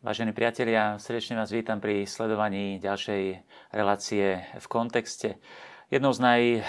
[0.00, 5.36] Vážení priatelia, srdečne vás vítam pri sledovaní ďalšej relácie v kontexte.
[5.92, 6.64] Jednou z naj, eh,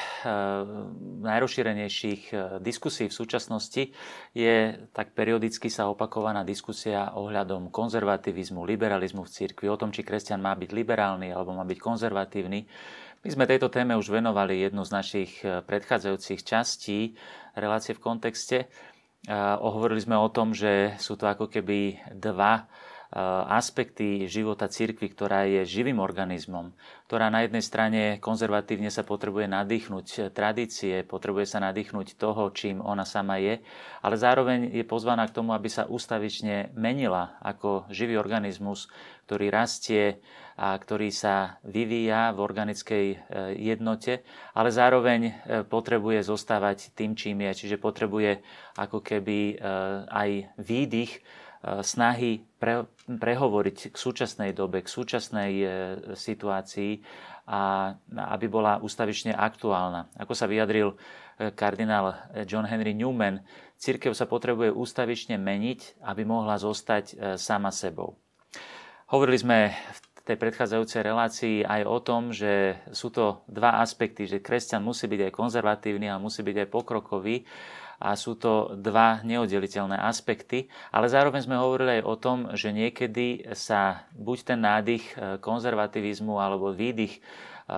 [1.23, 3.95] najrozšírenejších eh, diskusí v súčasnosti
[4.35, 4.55] je
[4.91, 10.51] tak periodicky sa opakovaná diskusia ohľadom konzervativizmu, liberalizmu v cirkvi, o tom, či kresťan má
[10.59, 12.67] byť liberálny alebo má byť konzervatívny.
[13.23, 17.15] My sme tejto téme už venovali jednu z našich eh, predchádzajúcich častí
[17.55, 18.67] relácie v kontexte.
[19.61, 22.65] Hovorili sme o tom, že sú to ako keby dva
[23.51, 26.71] aspekty života cirkvi, ktorá je živým organizmom,
[27.11, 33.03] ktorá na jednej strane konzervatívne sa potrebuje nadýchnuť tradície, potrebuje sa nadýchnuť toho, čím ona
[33.03, 33.59] sama je,
[33.99, 38.87] ale zároveň je pozvaná k tomu, aby sa ustavične menila ako živý organizmus,
[39.27, 40.23] ktorý rastie
[40.55, 43.17] a ktorý sa vyvíja v organickej eh,
[43.59, 44.23] jednote,
[44.55, 45.33] ale zároveň eh,
[45.67, 47.67] potrebuje zostávať tým, čím je.
[47.67, 48.39] Čiže potrebuje
[48.79, 49.59] ako keby
[50.07, 51.19] aj výdych
[51.61, 55.65] snahy pre, prehovoriť k súčasnej dobe, k súčasnej e,
[56.17, 57.05] situácii
[57.45, 57.93] a
[58.33, 60.09] aby bola ustavične aktuálna.
[60.17, 60.95] Ako sa vyjadril e,
[61.53, 62.17] kardinál
[62.49, 63.45] John Henry Newman,
[63.77, 68.17] církev sa potrebuje ústavične meniť, aby mohla zostať sama sebou.
[69.09, 69.57] Hovorili sme
[70.21, 75.09] v tej predchádzajúcej relácii aj o tom, že sú to dva aspekty, že kresťan musí
[75.09, 77.41] byť aj konzervatívny a musí byť aj pokrokový
[78.01, 83.53] a sú to dva neoddeliteľné aspekty, ale zároveň sme hovorili aj o tom, že niekedy
[83.53, 87.21] sa buď ten nádych e, konzervativizmu alebo výdych e,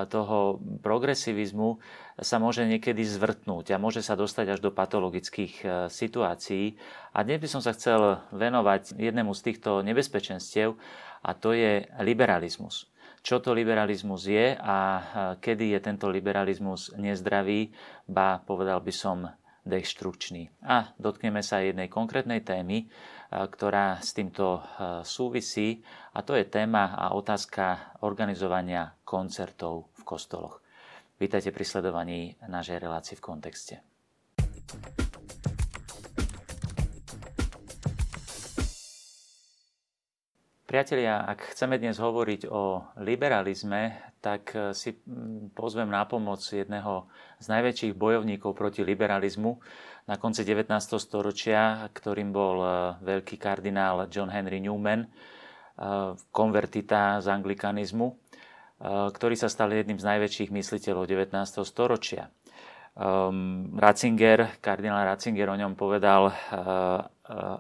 [0.08, 1.84] toho progresivizmu
[2.24, 6.80] sa môže niekedy zvrtnúť a môže sa dostať až do patologických e, situácií.
[7.12, 10.80] A dnes by som sa chcel venovať jednému z týchto nebezpečenstiev
[11.20, 12.88] a to je liberalizmus
[13.24, 14.78] čo to liberalizmus je a
[15.40, 17.72] kedy je tento liberalizmus nezdravý,
[18.04, 19.32] ba povedal by som
[19.64, 20.64] deštrukčný.
[20.68, 22.88] A dotkneme sa jednej konkrétnej témy,
[23.32, 24.60] ktorá s týmto
[25.08, 30.60] súvisí, a to je téma a otázka organizovania koncertov v kostoloch.
[31.16, 33.76] Vítajte pri sledovaní našej relácie v kontexte.
[40.74, 47.06] Priatelia, ak chceme dnes hovoriť o liberalizme, tak eh, si mm, pozvem na pomoc jedného
[47.38, 49.62] z najväčších bojovníkov proti liberalizmu
[50.10, 50.74] na konci 19.
[50.98, 52.74] storočia, ktorým bol eh,
[53.06, 58.10] veľký kardinál John Henry Newman, eh, konvertita z anglikanizmu,
[59.14, 61.38] ktorý sa stal jedným z najväčších mysliteľov 19.
[61.70, 62.34] storočia.
[62.98, 66.34] Ehm, Ratzinger, kardinál Ratzinger o ňom povedal,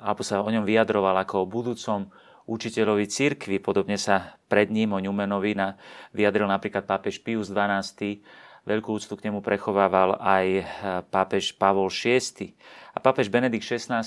[0.03, 2.11] alebo sa o ňom vyjadroval ako o budúcom
[2.49, 3.57] učiteľovi cirkvi.
[3.59, 5.79] Podobne sa pred ním o Newmanovi na,
[6.11, 8.23] vyjadril napríklad pápež Pius XII.
[8.63, 10.63] Veľkú úctu k nemu prechovával aj eh,
[11.07, 12.55] pápež Pavol VI.
[12.93, 14.05] A pápež Benedikt XVI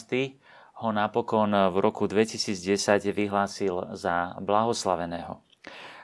[0.77, 2.53] ho napokon v roku 2010
[3.13, 5.41] vyhlásil za blahoslaveného.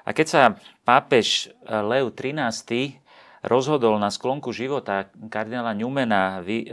[0.03, 0.43] A keď sa
[0.83, 3.03] pápež eh, Leo XIII
[3.43, 6.69] rozhodol na sklonku života kardinála Newmana vy, e,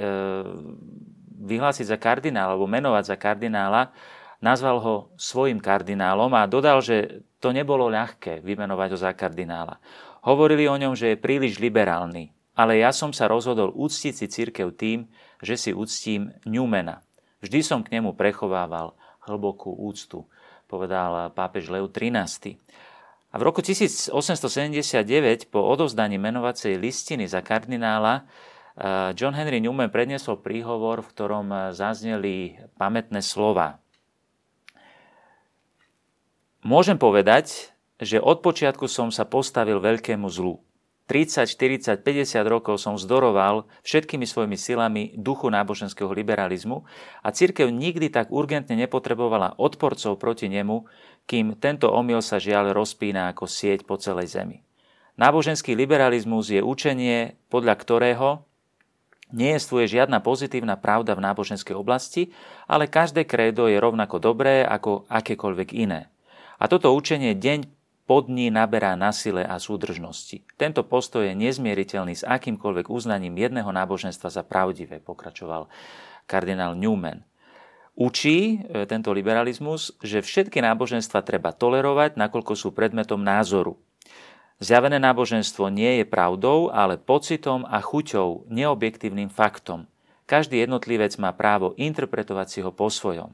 [1.49, 3.89] vyhlásiť za kardinála alebo menovať za kardinála,
[4.39, 9.79] nazval ho svojim kardinálom a dodal, že to nebolo ľahké vymenovať ho za kardinála.
[10.27, 14.75] Hovorili o ňom, že je príliš liberálny, ale ja som sa rozhodol úctiť si církev
[14.75, 15.07] tým,
[15.39, 16.99] že si úctím Newmana.
[17.39, 20.27] Vždy som k nemu prechovával hlbokú úctu,
[20.67, 22.59] povedal pápež Leo XIII.
[23.29, 24.11] A v roku 1879
[25.47, 32.59] po odovzdaní menovacej listiny za kardinála eh, John Henry Newman predniesol príhovor, v ktorom zazneli
[32.75, 33.79] pamätné slova.
[36.59, 40.59] Môžem povedať, že od počiatku som sa postavil veľkému zlu.
[41.09, 46.85] 30, 40, 50 rokov som vzdoroval všetkými svojimi silami duchu náboženského liberalizmu
[47.25, 50.85] a církev nikdy tak urgentne nepotrebovala odporcov proti nemu,
[51.25, 54.61] kým tento omyl sa žiaľ rozpína ako sieť po celej zemi.
[55.17, 58.27] Náboženský liberalizmus je učenie, podľa ktorého
[59.33, 62.29] nie je žiadna pozitívna pravda v náboženskej oblasti,
[62.69, 66.09] ale každé krédo je rovnako dobré ako akékoľvek iné.
[66.59, 67.71] A toto učenie deň
[68.03, 70.43] po dní naberá na sile a súdržnosti.
[70.59, 75.71] Tento postoj je nezmieriteľný s akýmkoľvek uznaním jedného náboženstva za pravdivé, pokračoval
[76.27, 77.23] kardinál Newman.
[77.95, 83.79] Učí e, tento liberalizmus, že všetky náboženstva treba tolerovať, nakoľko sú predmetom názoru.
[84.59, 89.87] Zjavené náboženstvo nie je pravdou, ale pocitom a chuťou, neobjektívnym faktom.
[90.27, 93.31] Každý jednotlivec má právo interpretovať si ho po svojom.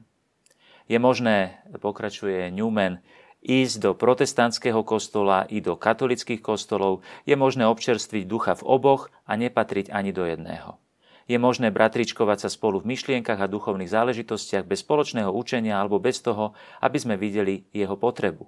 [0.85, 3.01] Je možné, pokračuje Newman,
[3.45, 9.37] ísť do protestantského kostola i do katolických kostolov, je možné občerstviť ducha v oboch a
[9.37, 10.77] nepatriť ani do jedného.
[11.25, 16.21] Je možné bratričkovať sa spolu v myšlienkach a duchovných záležitostiach bez spoločného učenia alebo bez
[16.21, 16.53] toho,
[16.85, 18.45] aby sme videli jeho potrebu.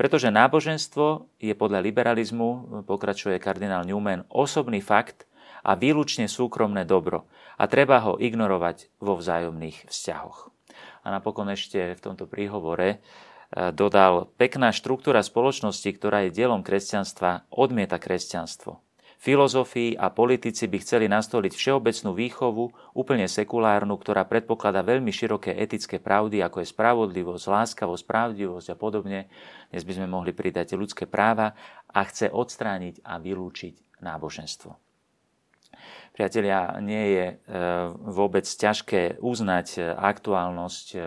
[0.00, 5.28] Pretože náboženstvo je podľa liberalizmu, pokračuje kardinál Newman, osobný fakt
[5.60, 7.28] a výlučne súkromné dobro
[7.60, 10.57] a treba ho ignorovať vo vzájomných vzťahoch.
[11.08, 17.48] A napokon ešte v tomto príhovore e, dodal, pekná štruktúra spoločnosti, ktorá je dielom kresťanstva,
[17.48, 18.84] odmieta kresťanstvo.
[19.18, 25.96] Filozofii a politici by chceli nastoliť všeobecnú výchovu, úplne sekulárnu, ktorá predpokladá veľmi široké etické
[25.96, 29.26] pravdy, ako je spravodlivosť, láskavosť, pravdivosť a podobne.
[29.72, 31.56] Dnes by sme mohli pridať ľudské práva
[31.88, 34.76] a chce odstrániť a vylúčiť náboženstvo.
[36.18, 37.34] Priatelia, nie je e,
[38.10, 41.00] vôbec ťažké uznať e, aktuálnosť e,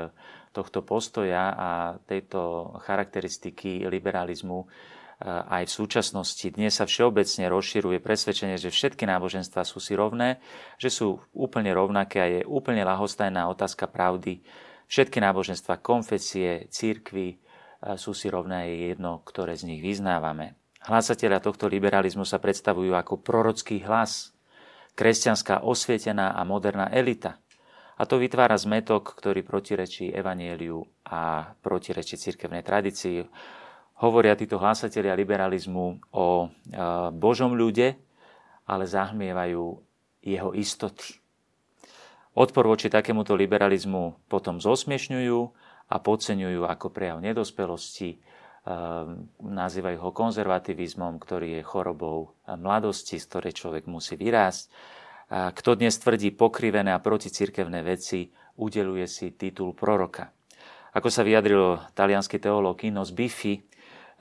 [0.55, 1.71] tohto postoja a
[2.07, 4.67] tejto charakteristiky liberalizmu
[5.21, 6.47] aj v súčasnosti.
[6.49, 10.41] Dnes sa všeobecne rozširuje presvedčenie, že všetky náboženstva sú si rovné,
[10.81, 14.41] že sú úplne rovnaké a je úplne lahostajná otázka pravdy.
[14.89, 17.37] Všetky náboženstva, konfesie, církvy
[18.01, 20.57] sú si rovné, je jedno, ktoré z nich vyznávame.
[20.89, 24.33] Hlásatelia tohto liberalizmu sa predstavujú ako prorocký hlas,
[24.95, 27.39] kresťanská osvietená a moderná elita.
[28.01, 33.29] A to vytvára zmetok, ktorý protirečí evanieliu a protirečí cirkevnej tradícii
[34.01, 36.47] hovoria títo hlásatelia liberalizmu o e,
[37.13, 37.93] Božom ľude,
[38.65, 39.77] ale zahmievajú
[40.25, 41.21] jeho istoty.
[42.33, 45.39] Odpor voči takémuto liberalizmu potom zosmiešňujú
[45.91, 48.17] a podceňujú ako prejav nedospelosti,
[49.41, 54.69] nazývajú ho konzervativizmom, ktorý je chorobou mladosti, z ktorej človek musí vyrásť.
[55.31, 58.29] Kto dnes tvrdí pokrivené a proticirkevné veci,
[58.59, 60.29] udeluje si titul proroka.
[60.91, 63.63] Ako sa vyjadril talianský teológ Inos Biffi,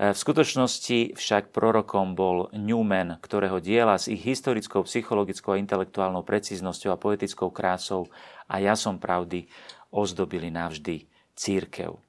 [0.01, 6.97] v skutočnosti však prorokom bol Newman, ktorého diela s ich historickou, psychologickou a intelektuálnou precíznosťou
[6.97, 8.09] a poetickou krásou
[8.49, 9.53] a jasom pravdy
[9.93, 11.05] ozdobili navždy
[11.37, 12.01] církev.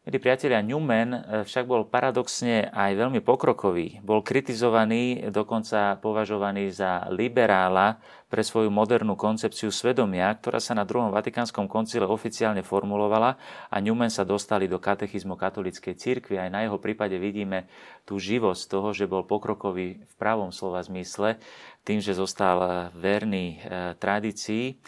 [0.00, 4.00] Milí priatelia, Newman eh, však bol paradoxne aj veľmi pokrokový.
[4.00, 8.00] Bol kritizovaný, dokonca považovaný za liberála
[8.32, 13.36] pre svoju modernú koncepciu svedomia, ktorá sa na druhom Vatikánskom koncile oficiálne formulovala
[13.68, 16.40] a Newman sa dostali do katechizmu katolíckej cirkvi.
[16.40, 17.68] Aj na jeho prípade vidíme
[18.08, 21.36] tú živosť toho, že bol pokrokový v pravom slova zmysle,
[21.84, 24.80] tým, že zostal eh, verný eh, tradícii.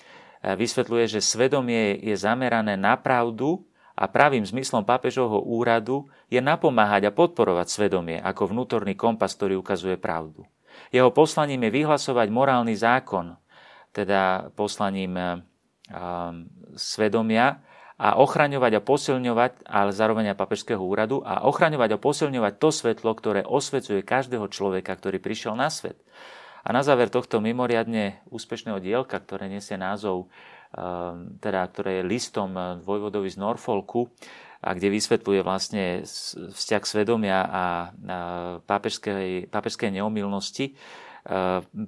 [0.42, 3.62] Vysvetľuje, že svedomie je zamerané na pravdu,
[3.92, 10.00] a pravým zmyslom pápežovho úradu je napomáhať a podporovať svedomie ako vnútorný kompas, ktorý ukazuje
[10.00, 10.48] pravdu.
[10.88, 13.36] Jeho poslaním je vyhlasovať morálny zákon,
[13.92, 15.36] teda poslaním um,
[16.72, 17.60] svedomia
[18.00, 23.12] a ochraňovať a posilňovať, ale zároveň aj papežského úradu a ochraňovať a posilňovať to svetlo,
[23.12, 26.00] ktoré osvecuje každého človeka, ktorý prišiel na svet.
[26.64, 30.61] A na záver tohto mimoriadne úspešného dielka, ktoré nesie názov Ehm,
[31.40, 34.08] teda, ktoré je listom eh, Vojvodovi z Norfolku,
[34.62, 36.06] a kde vysvetľuje vlastne
[36.54, 37.64] vzťah svedomia a
[38.62, 40.74] pápežskej, pápežskej neomilnosti, eh,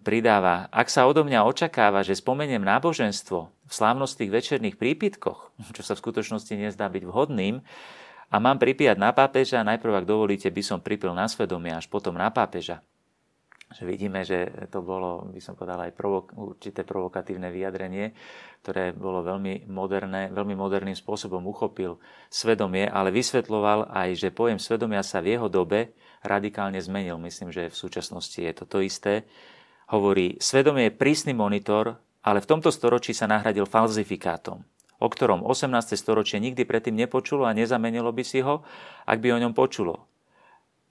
[0.02, 5.94] pridáva, ak sa odo mňa očakáva, že spomeniem náboženstvo v slávnostných večerných prípitkoch, čo sa
[5.94, 7.62] v skutočnosti nezdá byť vhodným,
[8.34, 12.18] a mám pripíjať na pápeža, najprv, ak dovolíte, by som pripil na svedomie, až potom
[12.18, 12.82] na pápeža
[13.74, 18.14] že vidíme, že to bolo, by som povedal, aj provok- určité provokatívne vyjadrenie,
[18.62, 21.98] ktoré bolo veľmi moderné, veľmi moderným spôsobom uchopil
[22.30, 27.18] svedomie, ale vysvetloval aj, že pojem svedomia sa v jeho dobe radikálne zmenil.
[27.18, 29.26] Myslím, že v súčasnosti je to to isté.
[29.90, 34.64] Hovorí, svedomie je prísny monitor, ale v tomto storočí sa nahradil falzifikátom,
[34.96, 35.98] o ktorom 18.
[35.98, 38.64] storočie nikdy predtým nepočulo a nezamenilo by si ho,
[39.04, 40.13] ak by o ňom počulo.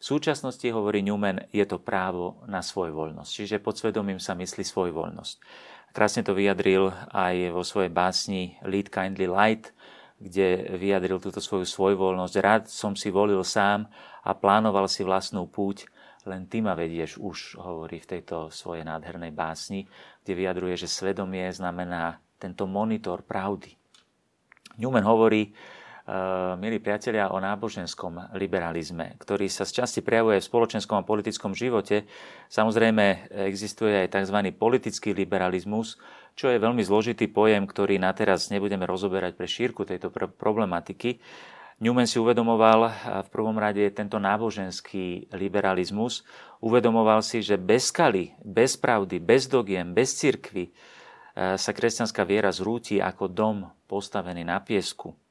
[0.03, 3.31] V súčasnosti, hovorí Newman, je to právo na svojvoľnosť.
[3.31, 5.35] Čiže pod svedomím sa myslí svojvoľnosť.
[5.95, 9.71] Krásne to vyjadril aj vo svojej básni Lead Kindly Light,
[10.19, 12.35] kde vyjadril túto svoju svojvoľnosť.
[12.35, 13.87] Rád som si volil sám
[14.27, 15.87] a plánoval si vlastnú púť,
[16.27, 19.87] len ty ma vedieš už, hovorí v tejto svojej nádhernej básni,
[20.27, 23.71] kde vyjadruje, že svedomie znamená tento monitor pravdy.
[24.75, 25.55] Newman hovorí,
[26.59, 32.03] milí priatelia, o náboženskom liberalizme, ktorý sa z časti prejavuje v spoločenskom a politickom živote.
[32.51, 34.51] Samozrejme, existuje aj tzv.
[34.51, 35.95] politický liberalizmus,
[36.35, 41.23] čo je veľmi zložitý pojem, ktorý na teraz nebudeme rozoberať pre šírku tejto problematiky.
[41.79, 42.91] Newman si uvedomoval
[43.23, 46.27] v prvom rade tento náboženský liberalizmus.
[46.59, 52.51] Uvedomoval si, že bez skaly, bez pravdy, bez dogiem, bez cirkvy eh, sa kresťanská viera
[52.51, 53.57] zrúti ako dom
[53.87, 55.22] postavený na piesku.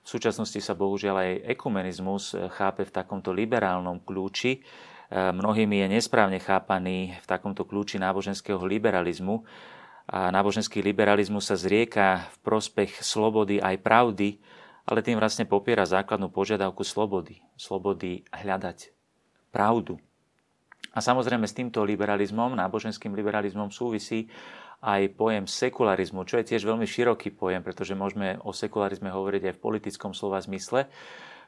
[0.00, 4.60] V súčasnosti sa bohužiaľ aj ekumenizmus eh, chápe v takomto liberálnom kľúči.
[4.60, 9.44] Eh, mnohými je nesprávne chápaný v takomto kľúči náboženského liberalizmu.
[10.10, 14.42] A náboženský liberalizmus sa zrieka v prospech slobody aj pravdy,
[14.82, 17.38] ale tým vlastne popiera základnú požiadavku slobody.
[17.54, 18.90] Slobody hľadať
[19.54, 20.02] pravdu.
[20.90, 24.26] A samozrejme s týmto liberalizmom, náboženským liberalizmom súvisí
[24.80, 29.54] aj pojem sekularizmu, čo je tiež veľmi široký pojem, pretože môžeme o sekularizme hovoriť aj
[29.54, 30.88] v politickom slova zmysle,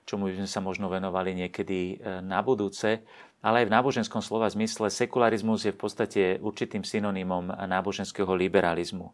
[0.05, 3.03] čomu by sme sa možno venovali niekedy e, na budúce.
[3.43, 9.11] Ale aj v náboženskom slova zmysle sekularizmus je v podstate určitým synonymom náboženského liberalizmu.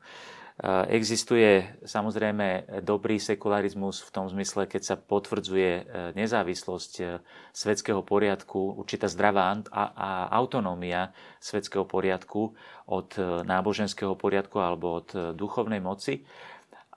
[0.90, 5.84] Existuje samozrejme dobrý sekularizmus v tom zmysle, keď sa potvrdzuje eh,
[6.18, 7.22] nezávislosť eh,
[7.54, 12.58] svetského poriadku, určitá zdravá a autonómia svetského poriadku
[12.90, 13.14] od
[13.46, 16.26] náboženského poriadku alebo od duchovnej moci.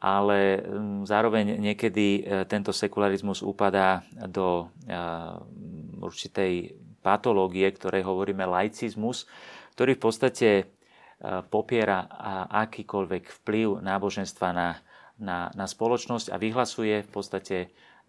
[0.02, 0.58] Ale
[1.06, 4.74] zároveň niekedy tento sekularizmus upadá do
[6.02, 6.74] určitej
[7.06, 9.30] patológie, ktorej hovoríme laicizmus,
[9.78, 10.50] ktorý v podstate
[11.54, 12.10] popiera
[12.50, 14.82] akýkoľvek vplyv náboženstva na,
[15.22, 17.58] na, na spoločnosť a vyhlasuje v podstate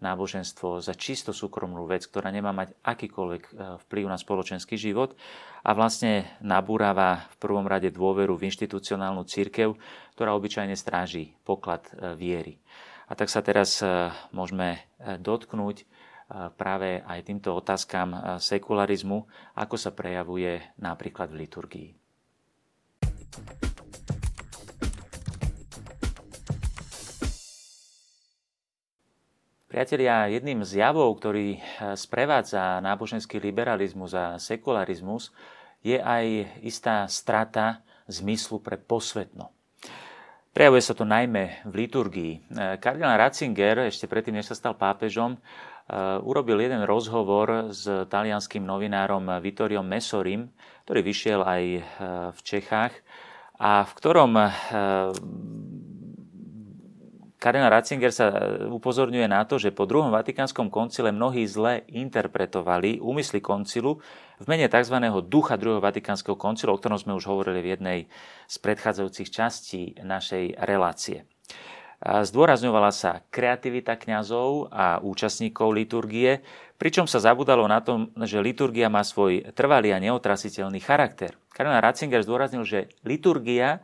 [0.03, 3.51] náboženstvo za čisto súkromnú vec, ktorá nemá mať akýkoľvek e,
[3.87, 5.15] vplyv na spoločenský život
[5.63, 9.79] a vlastne nabúrava v prvom rade dôveru v inštitucionálnu církev,
[10.19, 12.59] ktorá obyčajne stráži poklad e, viery.
[13.07, 15.87] A tak sa teraz e, môžeme dotknúť
[16.33, 22.02] práve aj týmto otázkam sekularizmu, ako sa prejavuje napríklad v liturgii.
[29.73, 31.61] Priatelia, jedným z javov, ktorý eh,
[31.97, 35.33] sprevádza náboženský liberalizmus a sekularizmus,
[35.81, 39.49] je aj istá strata zmyslu pre posvetno.
[40.53, 42.33] Prejavuje sa to najmä v liturgii.
[42.37, 45.41] Eh, kardinál Ratzinger, ešte predtým, než sa stal pápežom,
[46.23, 50.51] urobil jeden rozhovor s talianským novinárom Vittoriom Mesorim,
[50.87, 51.63] ktorý vyšiel aj
[52.33, 52.93] v Čechách
[53.59, 54.31] a v ktorom
[57.43, 58.31] Kardinál Ratzinger sa
[58.71, 63.99] upozorňuje na to, že po druhom Vatikánskom koncile mnohí zle interpretovali úmysly koncilu
[64.39, 64.95] v mene tzv.
[65.27, 67.99] ducha druhého Vatikánskeho koncilu, o ktorom sme už hovorili v jednej
[68.47, 71.27] z predchádzajúcich častí našej relácie.
[72.03, 76.43] Zdôrazňovala sa kreativita kňazov a účastníkov liturgie,
[76.75, 81.39] pričom sa zabudalo na tom, že liturgia má svoj trvalý a neotrasiteľný charakter.
[81.55, 83.79] Kardinál Ratzinger zdôraznil, že liturgia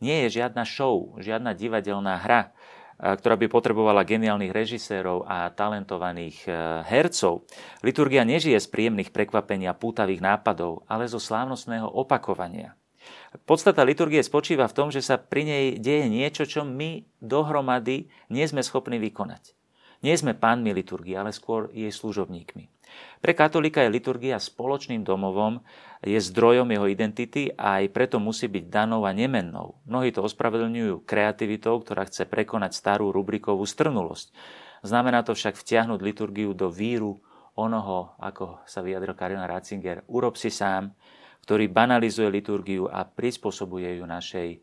[0.00, 2.56] nie je žiadna show, žiadna divadelná hra,
[2.98, 6.50] ktorá by potrebovala geniálnych režisérov a talentovaných e,
[6.82, 7.46] hercov.
[7.86, 12.74] Liturgia nežije z príjemných prekvapení a pútavých nápadov, ale zo slávnostného opakovania.
[13.44, 18.44] Podstata liturgie spočíva v tom, že sa pri nej deje niečo, čo my dohromady nie
[18.48, 19.52] sme schopní vykonať.
[20.00, 22.70] Nie sme pánmi liturgie, ale skôr jej služobníkmi.
[23.20, 25.60] Pre katolíka je liturgia spoločným domovom,
[26.00, 29.76] je zdrojom jeho identity a aj preto musí byť danou a nemennou.
[29.84, 34.30] Mnohí to ospravedlňujú kreativitou, ktorá chce prekonať starú rubrikovú strnulosť.
[34.86, 37.18] Znamená to však vtiahnuť liturgiu do víru
[37.58, 40.94] onoho, ako sa vyjadril Karina Ratzinger, urob si sám,
[41.48, 44.60] ktorý banalizuje liturgiu a prispôsobuje ju našej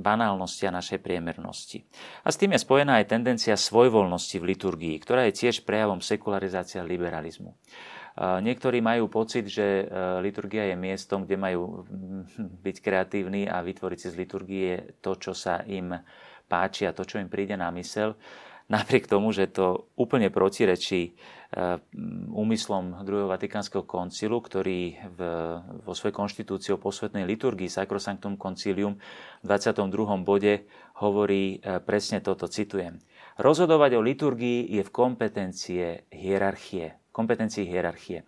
[0.00, 1.84] banálnosti a našej priemernosti.
[2.24, 6.80] A s tým je spojená aj tendencia svojvoľnosti v liturgii, ktorá je tiež prejavom sekularizácia
[6.80, 7.52] liberalizmu.
[8.16, 9.84] Niektorí majú pocit, že e,
[10.22, 11.82] liturgia je miestom, kde majú
[12.62, 14.70] byť kreatívni a vytvoriť si z liturgie
[15.02, 15.90] to, čo sa im
[16.46, 18.14] páči a to, čo im príde na mysel
[18.68, 21.80] napriek tomu, že to úplne protirečí eh,
[22.32, 25.20] úmyslom druhého Vatikánskeho koncilu, ktorý v,
[25.84, 28.96] vo svojej konštitúcii o posvetnej liturgii Sacrosanctum Concilium
[29.40, 29.84] v 22.
[30.24, 30.64] bode
[31.04, 33.00] hovorí eh, presne toto, citujem.
[33.36, 36.94] Rozhodovať o liturgii je v kompetencie hierarchie.
[37.10, 38.22] Kompetencii hierarchie.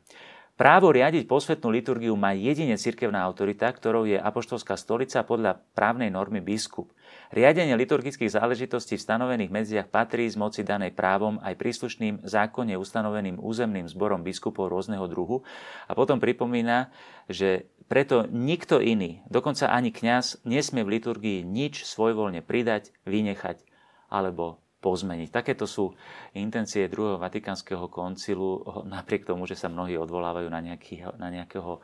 [0.57, 6.41] Právo riadiť posvetnú liturgiu má jedine cirkevná autorita, ktorou je Apoštolská stolica podľa právnej normy
[6.41, 6.96] biskup.
[7.35, 13.43] Riadenie liturgických záležitostí v stanovených medziach patrí z moci danej právom aj príslušným zákonne ustanoveným
[13.43, 15.43] územným zborom biskupov rôzneho druhu
[15.91, 16.95] a potom pripomína,
[17.27, 23.63] že preto nikto iný, dokonca ani kňaz, nesmie v liturgii nič svojvoľne pridať, vynechať
[24.07, 25.35] alebo pozmeniť.
[25.35, 25.99] Takéto sú
[26.31, 31.83] intencie druhého Vatikánskeho koncilu, napriek tomu, že sa mnohí odvolávajú na, nejaký, na nejakého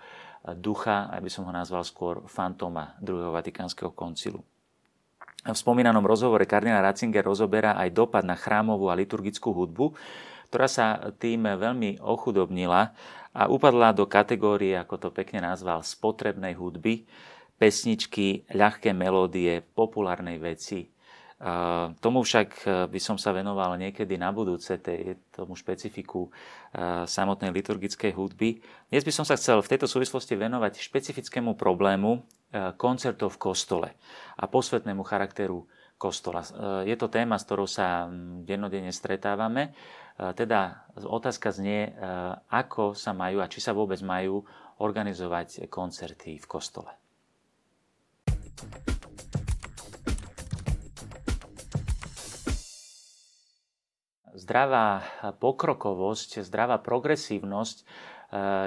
[0.59, 4.47] ducha, aby som ho nazval skôr fantoma druhého Vatikánskeho koncilu.
[5.43, 9.91] V spomínanom rozhovore kardinál Ratzinger rozoberá aj dopad na chrámovú a liturgickú hudbu,
[10.47, 12.95] ktorá sa tým veľmi ochudobnila
[13.35, 17.09] a upadla do kategórie, ako to pekne nazval, spotrebnej hudby,
[17.59, 20.92] pesničky, ľahké melódie, populárnej veci,
[21.99, 22.49] Tomu však
[22.87, 26.31] by som sa venoval niekedy na budúce, tej, tomu špecifiku
[27.03, 28.63] samotnej liturgickej hudby.
[28.87, 32.23] Dnes by som sa chcel v tejto súvislosti venovať špecifickému problému
[32.79, 33.89] koncertov v kostole
[34.39, 35.67] a posvetnému charakteru
[35.99, 36.47] kostola.
[36.87, 38.07] Je to téma, s ktorou sa
[38.47, 39.75] dennodenne stretávame.
[40.39, 41.91] Teda otázka znie,
[42.55, 44.47] ako sa majú a či sa vôbec majú
[44.79, 47.02] organizovať koncerty v kostole.
[54.43, 55.07] Zdravá
[55.39, 57.87] pokrokovosť, zdravá progresívnosť eh,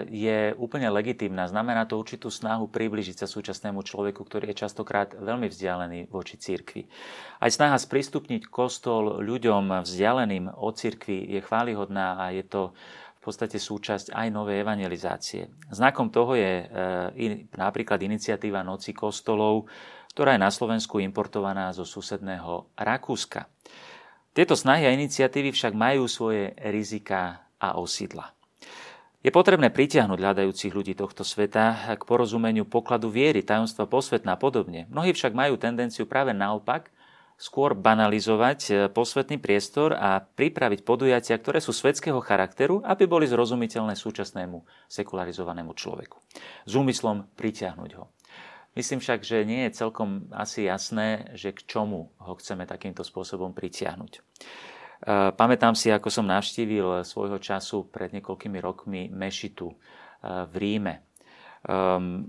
[0.08, 1.52] je úplne legitímna.
[1.52, 6.88] Znamená to určitú snahu približiť sa súčasnému človeku, ktorý je častokrát veľmi vzdialený voči cirkvi.
[7.44, 12.72] Aj snaha sprístupniť kostol ľuďom vzdialeným od cirkvi je chválihodná a je to
[13.20, 15.50] v podstate súčasť aj novej evangelizácie.
[15.76, 19.68] Znakom toho je eh, napríklad iniciatíva Noci kostolov,
[20.16, 23.52] ktorá je na Slovensku importovaná zo susedného Rakúska.
[24.36, 28.36] Tieto snahy a iniciatívy však majú svoje rizika a osídla.
[29.24, 34.92] Je potrebné pritiahnuť hľadajúcich ľudí tohto sveta k porozumeniu pokladu viery, tajomstva posvetná a podobne.
[34.92, 36.92] Mnohí však majú tendenciu práve naopak
[37.36, 43.96] skôr banalizovať e, posvetný priestor a pripraviť podujatia, ktoré sú svetského charakteru, aby boli zrozumiteľné
[43.96, 46.16] súčasnému sekularizovanému človeku.
[46.64, 48.08] S úmyslom pritiahnuť ho.
[48.76, 53.56] Myslím však, že nie je celkom asi jasné, že k čomu ho chceme takýmto spôsobom
[53.56, 54.20] pritiahnuť.
[54.20, 54.22] E,
[55.32, 59.76] pamätám si, ako som navštívil svojho času pred niekoľkými rokmi Mešitu e,
[60.28, 61.08] v Ríme.
[61.64, 62.28] Ehm,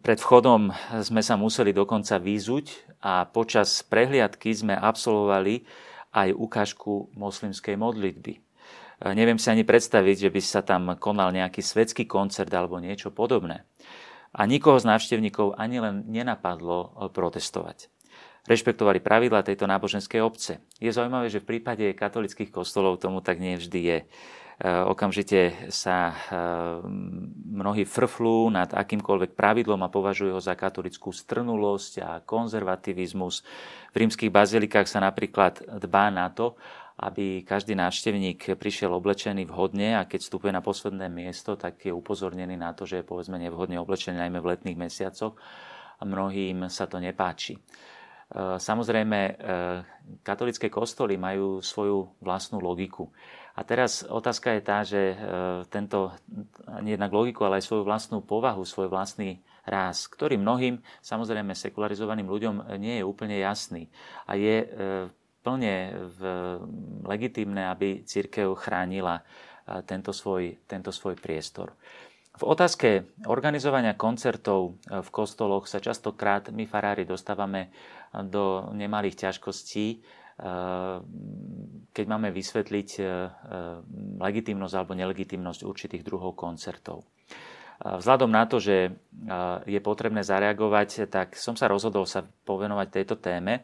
[0.00, 0.72] pred vchodom
[1.04, 5.68] sme sa museli dokonca výzuť a počas prehliadky sme absolvovali
[6.16, 8.32] aj ukážku moslimskej modlitby.
[8.32, 8.40] E,
[9.12, 13.68] neviem si ani predstaviť, že by sa tam konal nejaký svetský koncert alebo niečo podobné
[14.34, 17.88] a nikoho z návštevníkov ani len nenapadlo eh, protestovať.
[18.44, 20.60] Rešpektovali pravidla tejto náboženskej obce.
[20.76, 23.98] Je zaujímavé, že v prípade katolických kostolov tomu tak nie vždy je.
[24.54, 26.14] Eh, okamžite sa eh,
[27.50, 33.42] mnohí frflú nad akýmkoľvek pravidlom a považujú ho za katolickú strnulosť a konzervativizmus.
[33.90, 36.54] V rímskych bazilikách sa napríklad dbá na to,
[36.94, 42.54] aby každý návštevník prišiel oblečený vhodne a keď vstupuje na posledné miesto, tak je upozornený
[42.54, 45.34] na to, že je povedzme nevhodne oblečený najmä v letných mesiacoch
[45.98, 47.58] a mnohým sa to nepáči.
[47.58, 47.60] E,
[48.62, 49.32] samozrejme, e,
[50.22, 53.10] katolické kostoly majú svoju vlastnú logiku.
[53.54, 55.16] A teraz otázka je tá, že e,
[55.66, 56.14] tento,
[56.82, 62.54] jednak logiku, ale aj svoju vlastnú povahu, svoj vlastný ráz, ktorý mnohým, samozrejme sekularizovaným ľuďom,
[62.78, 63.90] nie je úplne jasný.
[64.28, 64.66] A je
[65.44, 66.20] plne v,
[67.04, 69.20] legitimné, aby církev chránila
[69.84, 71.76] tento svoj, tento svoj priestor.
[72.34, 77.70] V otázke organizovania koncertov v kostoloch sa častokrát my farári dostávame
[78.10, 80.02] do nemalých ťažkostí,
[81.94, 82.88] keď máme vysvetliť
[84.18, 87.06] legitimnosť alebo nelegitimnosť určitých druhov koncertov.
[87.78, 88.98] Vzhľadom na to, že
[89.70, 93.62] je potrebné zareagovať, tak som sa rozhodol sa povenovať tejto téme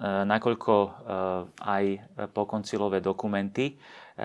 [0.00, 0.90] nakoľko eh,
[1.60, 1.84] aj
[2.32, 4.24] pokoncilové dokumenty eh,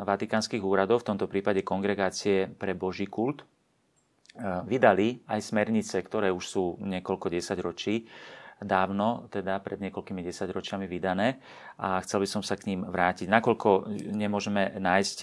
[0.00, 6.44] vatikánskych úradov, v tomto prípade Kongregácie pre Boží kult, eh, vydali aj smernice, ktoré už
[6.44, 8.08] sú niekoľko desaťročí
[8.56, 11.36] dávno, teda pred niekoľkými desaťročiami vydané
[11.76, 13.28] a chcel by som sa k ním vrátiť.
[13.28, 15.18] Nakoľko nemôžeme nájsť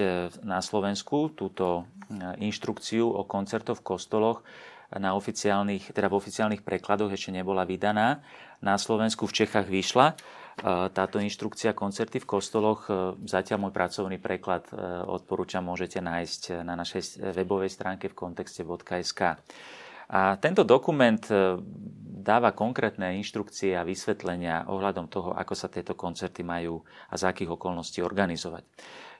[0.45, 1.89] na Slovensku túto
[2.37, 4.45] inštrukciu o koncertoch v kostoloch,
[4.99, 8.21] na oficiálnych, teda v oficiálnych prekladoch ešte nebola vydaná.
[8.63, 10.15] Na Slovensku v Čechách vyšla e,
[10.95, 12.87] táto inštrukcia koncerty v kostoloch.
[12.87, 19.21] E, zatiaľ môj pracovný preklad e, odporúčam, môžete nájsť na našej webovej stránke v kontexte.sk.
[20.13, 21.19] A tento dokument
[22.23, 26.79] dáva konkrétne inštrukcie a vysvetlenia ohľadom toho, ako sa tieto koncerty majú
[27.11, 28.63] a za akých okolností organizovať.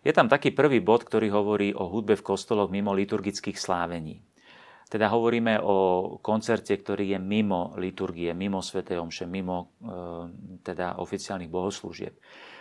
[0.03, 4.23] Je tam taký prvý bod, ktorý hovorí o hudbe v kostoloch mimo liturgických slávení.
[4.93, 5.75] Teda hovoríme o
[6.21, 8.85] koncerte, ktorý je mimo liturgie, mimo Sv.
[8.85, 9.89] Omše, mimo e,
[10.61, 12.13] teda oficiálnych bohoslúžieb.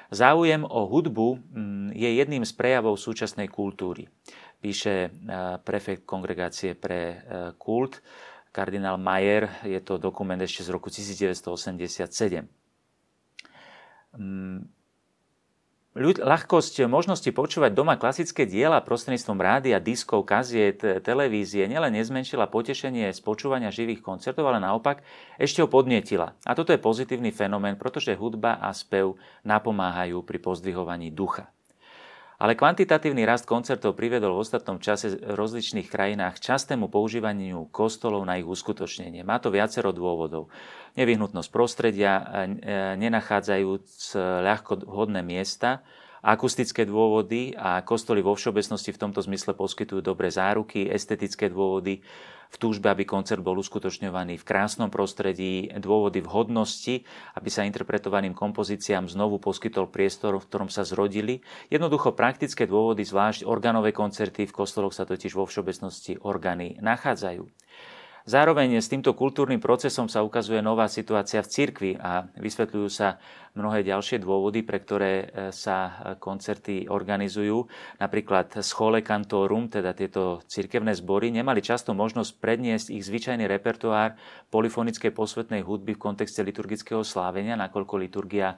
[0.08, 4.08] Záujem o hudbu mm, je jedným z prejavov súčasnej kultúry,
[4.64, 7.16] píše e, prefekt kongregácie pre e,
[7.60, 8.00] kult,
[8.48, 12.48] kardinál Mayer, je to dokument ešte z roku 1987
[15.92, 23.12] ľud, ľahkosť možnosti počúvať doma klasické diela prostredníctvom rádia, diskov, kaziet, televízie nielen nezmenšila potešenie
[23.12, 25.04] z počúvania živých koncertov, ale naopak
[25.36, 26.32] ešte ho podnietila.
[26.48, 31.52] A toto je pozitívny fenomén, pretože hudba a spev napomáhajú pri pozdvihovaní ducha.
[32.42, 38.34] Ale kvantitatívny rast koncertov privedol v ostatnom čase v rozličných krajinách častému používaniu kostolov na
[38.34, 39.22] ich uskutočnenie.
[39.22, 40.50] Má to viacero dôvodov.
[40.98, 42.18] Nevyhnutnosť prostredia,
[42.98, 45.86] nenachádzajúc ľahko vhodné miesta,
[46.22, 52.00] akustické dôvody a kostoly vo všeobecnosti v tomto zmysle poskytujú dobré záruky, estetické dôvody
[52.52, 57.00] v túžbe, aby koncert bol uskutočňovaný v krásnom prostredí, dôvody vhodnosti,
[57.34, 61.40] aby sa interpretovaným kompozíciám znovu poskytol priestor, v ktorom sa zrodili.
[61.72, 67.48] Jednoducho praktické dôvody, zvlášť organové koncerty, v kostoloch sa totiž vo všeobecnosti orgány nachádzajú.
[68.22, 73.18] Zároveň s týmto kultúrnym procesom sa ukazuje nová situácia v cirkvi a vysvetľujú sa
[73.58, 77.66] mnohé ďalšie dôvody, pre ktoré e, sa koncerty organizujú.
[77.98, 84.16] Napríklad schole cantorum, teda tieto cirkevné zbory, nemali často možnosť predniesť ich zvyčajný repertoár
[84.54, 88.56] polifonickej posvetnej hudby v kontexte liturgického slávenia, nakoľko liturgia e,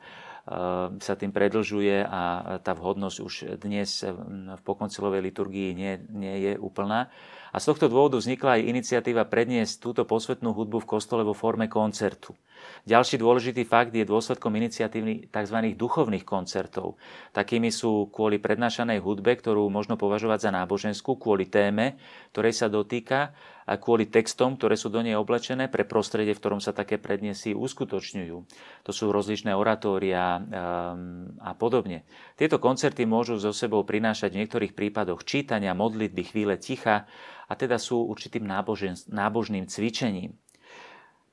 [1.01, 2.21] sa tým predlžuje a
[2.61, 7.09] tá vhodnosť už dnes v pokoncilovej liturgii nie, nie je úplná.
[7.55, 11.65] A z tohto dôvodu vznikla aj iniciatíva predniesť túto posvetnú hudbu v kostole vo forme
[11.71, 12.37] koncertu.
[12.85, 15.59] Ďalší dôležitý fakt je dôsledkom iniciatívy tzv.
[15.75, 17.01] duchovných koncertov.
[17.33, 21.97] Takými sú kvôli prednášanej hudbe, ktorú možno považovať za náboženskú, kvôli téme,
[22.33, 23.33] ktorej sa dotýka,
[23.65, 27.57] a kvôli textom, ktoré sú do nej oblečené, pre prostredie, v ktorom sa také predniesy
[27.57, 28.37] uskutočňujú.
[28.85, 32.05] To sú rozličné oratória um, a podobne.
[32.37, 37.09] Tieto koncerty môžu so sebou prinášať v niektorých prípadoch čítania, modlitby, chvíle ticha
[37.49, 40.37] a teda sú určitým nábožen, nábožným cvičením.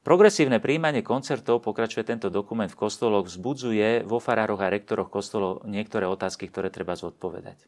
[0.01, 6.09] Progresívne príjmanie koncertov, pokračuje tento dokument v kostoloch, vzbudzuje vo farároch a rektoroch kostolov niektoré
[6.09, 7.61] otázky, ktoré treba zodpovedať.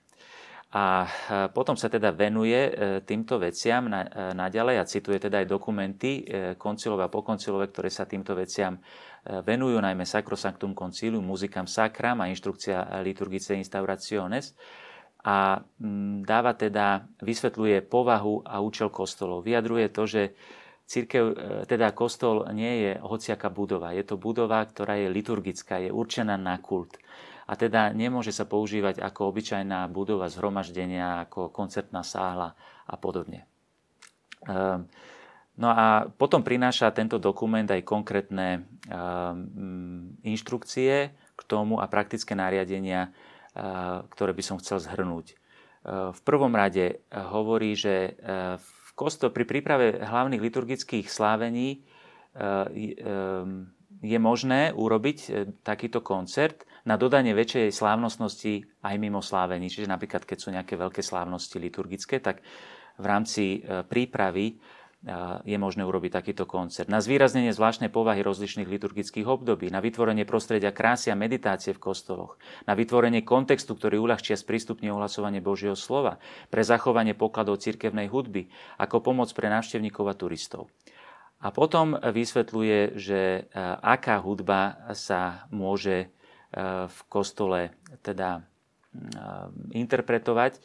[0.73, 1.05] A
[1.53, 2.71] potom sa teda venuje e,
[3.05, 8.09] týmto veciam e, naďalej a cituje teda aj dokumenty e, koncilové a pokoncilové, ktoré sa
[8.09, 8.81] týmto veciam
[9.23, 14.57] venujú, najmä Sacrosanctum Concilium, Musicam Sacram a Inštrukcia Liturgice Instaurationes
[15.23, 15.63] a
[16.27, 19.47] dáva teda, vysvetľuje povahu a účel kostolov.
[19.47, 20.35] Vyjadruje to, že
[20.83, 21.25] Církev,
[21.65, 23.95] teda kostol nie je hociaká budova.
[23.95, 26.99] Je to budova, ktorá je liturgická, je určená na kult
[27.43, 32.55] a teda nemôže sa používať ako obyčajná budova zhromaždenia, ako koncertná sála
[32.87, 33.43] a podobne.
[34.47, 34.87] Ehm,
[35.59, 43.09] no a potom prináša tento dokument aj konkrétne ehm, inštrukcie k tomu a praktické nariadenia,
[44.13, 45.37] ktoré by som chcel zhrnúť.
[45.85, 48.17] V prvom rade hovorí, že
[48.57, 51.85] v kostol, pri príprave hlavných liturgických slávení
[54.03, 55.17] je možné urobiť
[55.61, 59.71] takýto koncert na dodanie väčšej slávnostnosti aj mimo slávení.
[59.71, 62.43] Čiže napríklad, keď sú nejaké veľké slávnosti liturgické, tak
[62.99, 64.55] v rámci e, prípravy e,
[65.43, 66.87] je možné urobiť takýto koncert.
[66.87, 72.39] Na zvýraznenie zvláštnej povahy rozličných liturgických období, na vytvorenie prostredia krásy a meditácie v kostoloch,
[72.63, 78.47] na vytvorenie kontextu, ktorý uľahčia sprístupne ohlasovanie Božieho slova, pre zachovanie pokladov cirkevnej hudby,
[78.79, 80.71] ako pomoc pre návštevníkov a turistov.
[81.43, 83.41] A potom vysvetľuje, že e,
[83.83, 86.15] aká hudba sa môže
[86.87, 87.73] v kostole
[88.05, 88.45] teda
[88.93, 90.61] mm, interpretovať,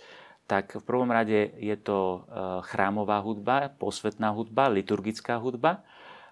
[0.48, 2.18] tak v prvom rade je to e,
[2.64, 5.84] chrámová hudba, posvetná hudba, liturgická hudba.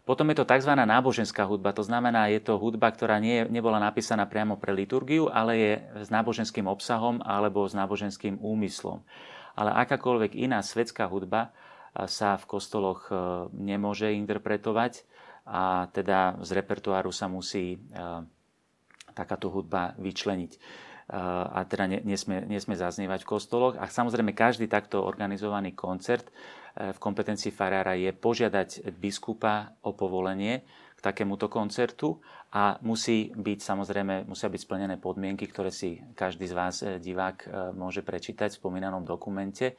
[0.09, 0.73] Potom je to tzv.
[0.73, 5.53] náboženská hudba, to znamená, je to hudba, ktorá nie, nebola napísaná priamo pre liturgiu, ale
[5.61, 9.05] je s náboženským obsahom alebo s náboženským úmyslom.
[9.53, 11.53] Ale akákoľvek iná svetská hudba
[11.93, 13.15] e, sa v kostoloch e,
[13.53, 15.05] nemôže interpretovať
[15.45, 17.79] a teda z repertoáru sa musí
[19.15, 20.59] takáto hudba vyčleniť
[21.55, 23.79] a teda nesmie, nesmie zaznievať v kostoloch.
[23.79, 26.27] A samozrejme každý takto organizovaný koncert
[26.75, 30.67] e, v kompetencii farára je požiadať biskupa o povolenie
[30.99, 32.19] k takémuto koncertu
[32.51, 37.39] a musí byť samozrejme, musia byť splnené podmienky, ktoré si každý z vás, e, divák,
[37.39, 39.79] e, môže prečítať v spomínanom dokumente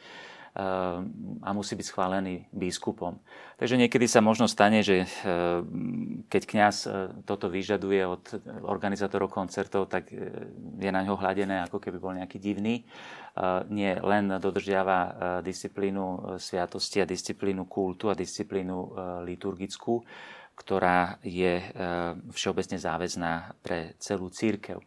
[0.57, 3.21] a musí byť schválený biskupom.
[3.61, 5.07] Takže niekedy sa možno stane, že e,
[6.25, 6.89] keď kňaz e,
[7.29, 8.25] toto vyžaduje od
[8.65, 10.17] organizátorov koncertov, tak e,
[10.81, 12.85] je na ňo hladené, ako keby bol nejaký divný.
[13.69, 15.13] Nie len dodržiava
[15.45, 18.97] disciplínu sviatosti a disciplínu kultu a disciplínu
[19.29, 20.01] liturgickú,
[20.57, 21.61] ktorá je
[22.33, 24.81] všeobecne záväzná pre celú církev.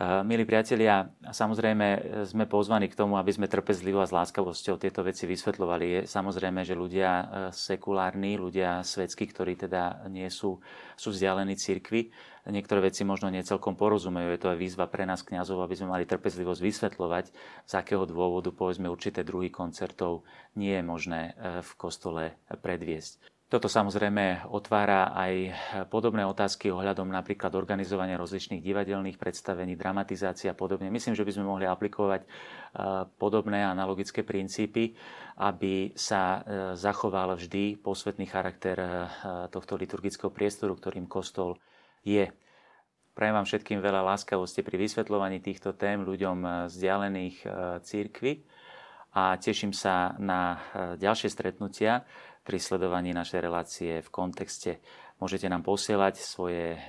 [0.00, 1.86] Milí priatelia, samozrejme
[2.24, 5.84] sme pozvaní k tomu, aby sme trpezlivo a s láskavosťou tieto veci vysvetľovali.
[5.92, 10.56] Je samozrejme, že ľudia e, sekulárni, ľudia svetskí, ktorí teda nie sú,
[10.96, 12.08] sú vzdialení cirkvi,
[12.48, 14.32] niektoré veci možno necelkom porozumejú.
[14.32, 17.24] Je to aj výzva pre nás kňazov, aby sme mali trpezlivosť vysvetľovať,
[17.68, 20.24] z akého dôvodu povedzme určité druhy koncertov
[20.56, 23.29] nie je možné v kostole predviesť.
[23.50, 25.34] Toto samozrejme otvára aj
[25.90, 30.86] podobné otázky ohľadom napríklad organizovania rozličných divadelných predstavení, dramatizácie a podobne.
[30.86, 32.28] Myslím, že by sme mohli aplikovať e,
[33.18, 34.94] podobné analogické princípy,
[35.42, 36.40] aby sa e,
[36.78, 38.88] zachoval vždy posvetný charakter e,
[39.50, 41.58] tohto liturgického priestoru, ktorým kostol
[42.06, 42.30] je.
[43.18, 47.42] Prajem vám všetkým veľa láskavosti pri vysvetľovaní týchto tém ľuďom vzdialených
[47.82, 48.46] církvy
[49.10, 50.62] a teším sa na
[50.94, 52.06] ďalšie stretnutia
[52.40, 54.80] pri sledovaní našej relácie v kontexte.
[55.20, 56.80] Môžete nám posielať svoje e,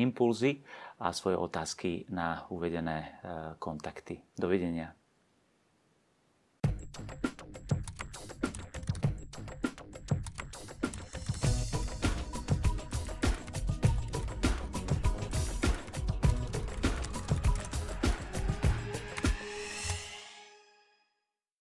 [0.00, 0.64] impulzy
[0.98, 3.08] a svoje otázky na uvedené e,
[3.60, 4.24] kontakty.
[4.36, 4.96] Dovidenia.
[6.98, 7.37] thank you